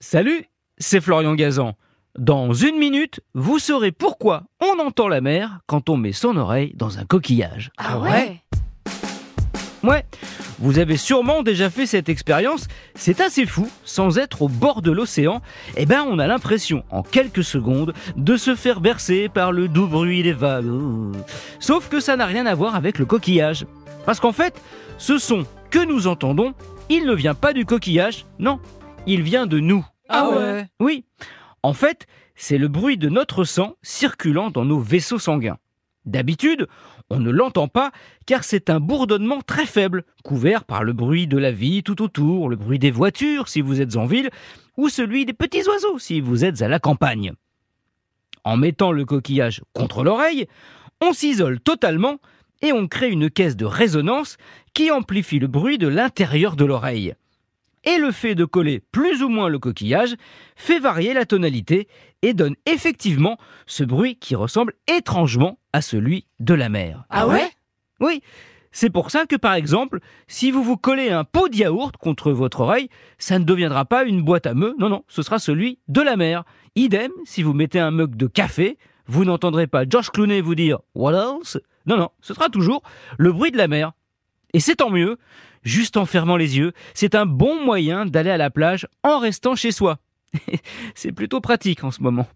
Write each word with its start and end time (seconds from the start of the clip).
Salut, 0.00 0.44
c'est 0.78 1.00
Florian 1.00 1.34
Gazan. 1.34 1.74
Dans 2.16 2.52
une 2.52 2.78
minute, 2.78 3.18
vous 3.34 3.58
saurez 3.58 3.90
pourquoi 3.90 4.44
on 4.60 4.78
entend 4.78 5.08
la 5.08 5.20
mer 5.20 5.58
quand 5.66 5.88
on 5.88 5.96
met 5.96 6.12
son 6.12 6.36
oreille 6.36 6.72
dans 6.76 7.00
un 7.00 7.04
coquillage. 7.04 7.72
Ah 7.78 7.98
ouais 7.98 8.40
Ouais, 9.82 10.04
vous 10.60 10.78
avez 10.78 10.96
sûrement 10.96 11.42
déjà 11.42 11.68
fait 11.68 11.86
cette 11.86 12.08
expérience, 12.08 12.68
c'est 12.94 13.20
assez 13.20 13.44
fou, 13.44 13.68
sans 13.84 14.18
être 14.18 14.42
au 14.42 14.48
bord 14.48 14.82
de 14.82 14.92
l'océan, 14.92 15.42
eh 15.76 15.84
ben 15.84 16.06
on 16.08 16.20
a 16.20 16.28
l'impression, 16.28 16.84
en 16.90 17.02
quelques 17.02 17.42
secondes, 17.42 17.92
de 18.16 18.36
se 18.36 18.54
faire 18.54 18.80
bercer 18.80 19.28
par 19.28 19.50
le 19.50 19.66
doux 19.66 19.88
bruit 19.88 20.22
des 20.22 20.32
vagues. 20.32 20.70
Sauf 21.58 21.88
que 21.88 21.98
ça 21.98 22.14
n'a 22.14 22.26
rien 22.26 22.46
à 22.46 22.54
voir 22.54 22.76
avec 22.76 23.00
le 23.00 23.04
coquillage. 23.04 23.66
Parce 24.06 24.20
qu'en 24.20 24.32
fait, 24.32 24.54
ce 24.96 25.18
son 25.18 25.44
que 25.70 25.84
nous 25.84 26.06
entendons, 26.06 26.54
il 26.88 27.04
ne 27.04 27.14
vient 27.14 27.34
pas 27.34 27.52
du 27.52 27.64
coquillage, 27.64 28.26
non, 28.38 28.60
il 29.08 29.22
vient 29.22 29.46
de 29.46 29.58
nous. 29.58 29.84
Ah 30.08 30.28
ouais 30.28 30.66
Oui, 30.80 31.04
en 31.62 31.72
fait, 31.72 32.06
c'est 32.34 32.58
le 32.58 32.68
bruit 32.68 32.98
de 32.98 33.08
notre 33.08 33.44
sang 33.44 33.76
circulant 33.82 34.50
dans 34.50 34.64
nos 34.64 34.78
vaisseaux 34.78 35.18
sanguins. 35.18 35.58
D'habitude, 36.04 36.68
on 37.10 37.18
ne 37.18 37.30
l'entend 37.30 37.68
pas 37.68 37.90
car 38.26 38.44
c'est 38.44 38.70
un 38.70 38.80
bourdonnement 38.80 39.40
très 39.40 39.66
faible, 39.66 40.04
couvert 40.24 40.64
par 40.64 40.84
le 40.84 40.92
bruit 40.92 41.26
de 41.26 41.38
la 41.38 41.50
vie 41.50 41.82
tout 41.82 42.02
autour, 42.02 42.50
le 42.50 42.56
bruit 42.56 42.78
des 42.78 42.90
voitures 42.90 43.48
si 43.48 43.62
vous 43.62 43.80
êtes 43.80 43.96
en 43.96 44.04
ville, 44.04 44.30
ou 44.76 44.90
celui 44.90 45.24
des 45.24 45.32
petits 45.32 45.66
oiseaux 45.66 45.98
si 45.98 46.20
vous 46.20 46.44
êtes 46.44 46.60
à 46.60 46.68
la 46.68 46.78
campagne. 46.78 47.32
En 48.44 48.56
mettant 48.56 48.92
le 48.92 49.06
coquillage 49.06 49.62
contre 49.72 50.04
l'oreille, 50.04 50.46
on 51.00 51.14
s'isole 51.14 51.60
totalement 51.60 52.18
et 52.60 52.72
on 52.72 52.88
crée 52.88 53.10
une 53.10 53.30
caisse 53.30 53.56
de 53.56 53.64
résonance 53.64 54.36
qui 54.74 54.90
amplifie 54.90 55.38
le 55.38 55.46
bruit 55.46 55.78
de 55.78 55.88
l'intérieur 55.88 56.56
de 56.56 56.64
l'oreille. 56.64 57.14
Et 57.88 57.96
le 57.96 58.12
fait 58.12 58.34
de 58.34 58.44
coller 58.44 58.82
plus 58.92 59.22
ou 59.22 59.30
moins 59.30 59.48
le 59.48 59.58
coquillage 59.58 60.14
fait 60.56 60.78
varier 60.78 61.14
la 61.14 61.24
tonalité 61.24 61.88
et 62.20 62.34
donne 62.34 62.54
effectivement 62.66 63.38
ce 63.64 63.82
bruit 63.82 64.16
qui 64.16 64.34
ressemble 64.34 64.74
étrangement 64.94 65.58
à 65.72 65.80
celui 65.80 66.26
de 66.38 66.52
la 66.52 66.68
mer. 66.68 67.06
Ah 67.08 67.26
ouais? 67.26 67.50
Oui, 68.00 68.20
c'est 68.72 68.90
pour 68.90 69.10
ça 69.10 69.24
que 69.24 69.36
par 69.36 69.54
exemple, 69.54 70.00
si 70.26 70.50
vous 70.50 70.62
vous 70.62 70.76
collez 70.76 71.08
un 71.08 71.24
pot 71.24 71.48
de 71.48 71.56
yaourt 71.56 71.96
contre 71.96 72.30
votre 72.30 72.60
oreille, 72.60 72.90
ça 73.16 73.38
ne 73.38 73.44
deviendra 73.44 73.86
pas 73.86 74.04
une 74.04 74.20
boîte 74.20 74.46
à 74.46 74.52
meux, 74.52 74.74
non, 74.78 74.90
non, 74.90 75.02
ce 75.08 75.22
sera 75.22 75.38
celui 75.38 75.78
de 75.88 76.02
la 76.02 76.16
mer. 76.16 76.44
Idem, 76.76 77.10
si 77.24 77.42
vous 77.42 77.54
mettez 77.54 77.80
un 77.80 77.90
mug 77.90 78.16
de 78.16 78.26
café, 78.26 78.76
vous 79.06 79.24
n'entendrez 79.24 79.66
pas 79.66 79.84
George 79.88 80.10
Clooney 80.10 80.42
vous 80.42 80.54
dire 80.54 80.80
What 80.94 81.14
else? 81.14 81.56
Non, 81.86 81.96
non, 81.96 82.10
ce 82.20 82.34
sera 82.34 82.50
toujours 82.50 82.82
le 83.16 83.32
bruit 83.32 83.50
de 83.50 83.56
la 83.56 83.66
mer. 83.66 83.92
Et 84.54 84.60
c'est 84.60 84.76
tant 84.76 84.90
mieux, 84.90 85.18
juste 85.62 85.96
en 85.96 86.06
fermant 86.06 86.36
les 86.36 86.58
yeux, 86.58 86.72
c'est 86.94 87.14
un 87.14 87.26
bon 87.26 87.64
moyen 87.64 88.06
d'aller 88.06 88.30
à 88.30 88.36
la 88.36 88.50
plage 88.50 88.86
en 89.02 89.18
restant 89.18 89.54
chez 89.54 89.72
soi. 89.72 89.98
c'est 90.94 91.12
plutôt 91.12 91.40
pratique 91.40 91.84
en 91.84 91.90
ce 91.90 92.02
moment. 92.02 92.26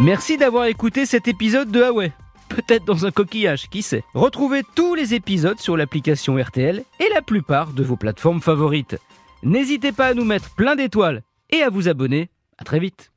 Merci 0.00 0.36
d'avoir 0.36 0.66
écouté 0.66 1.06
cet 1.06 1.28
épisode 1.28 1.70
de 1.70 1.80
Huawei. 1.80 2.12
Peut-être 2.48 2.84
dans 2.84 3.06
un 3.06 3.10
coquillage, 3.10 3.68
qui 3.68 3.82
sait. 3.82 4.04
Retrouvez 4.12 4.62
tous 4.74 4.94
les 4.94 5.14
épisodes 5.14 5.58
sur 5.58 5.76
l'application 5.76 6.36
RTL 6.36 6.84
et 7.00 7.08
la 7.14 7.22
plupart 7.22 7.72
de 7.72 7.82
vos 7.82 7.96
plateformes 7.96 8.40
favorites. 8.40 8.96
N'hésitez 9.42 9.92
pas 9.92 10.08
à 10.08 10.14
nous 10.14 10.24
mettre 10.24 10.54
plein 10.54 10.76
d'étoiles 10.76 11.22
et 11.50 11.62
à 11.62 11.70
vous 11.70 11.88
abonner. 11.88 12.28
À 12.58 12.64
très 12.64 12.80
vite. 12.80 13.13